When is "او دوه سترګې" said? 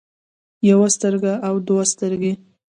1.47-2.33